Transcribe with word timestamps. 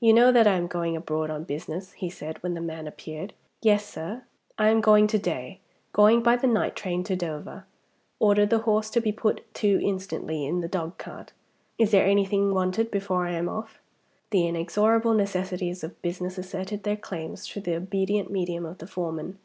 "You 0.00 0.12
know 0.12 0.32
that 0.32 0.48
I 0.48 0.56
am 0.56 0.66
going 0.66 0.96
abroad 0.96 1.30
on 1.30 1.44
business?" 1.44 1.92
he 1.92 2.10
said, 2.10 2.42
when 2.42 2.54
the 2.54 2.60
man 2.60 2.88
appeared. 2.88 3.34
"Yes, 3.62 3.86
sir." 3.86 4.24
"I 4.58 4.68
am 4.68 4.80
going 4.80 5.06
to 5.06 5.16
day 5.16 5.60
going 5.92 6.24
by 6.24 6.34
the 6.34 6.48
night 6.48 6.74
train 6.74 7.04
to 7.04 7.14
Dover. 7.14 7.66
Order 8.18 8.46
the 8.46 8.58
horse 8.66 8.90
to 8.90 9.00
be 9.00 9.12
put 9.12 9.44
to 9.54 9.80
instantly 9.80 10.44
in 10.44 10.60
the 10.60 10.66
dogcart. 10.66 11.32
Is 11.78 11.92
there 11.92 12.04
anything 12.08 12.52
wanted 12.52 12.90
before 12.90 13.26
I 13.28 13.34
am 13.34 13.48
off?" 13.48 13.78
The 14.30 14.48
inexorable 14.48 15.14
necessities 15.14 15.84
of 15.84 16.02
business 16.02 16.36
asserted 16.36 16.82
their 16.82 16.96
claims 16.96 17.46
through 17.46 17.62
the 17.62 17.76
obedient 17.76 18.28
medium 18.28 18.66
of 18.66 18.78
the 18.78 18.88
foreman. 18.88 19.38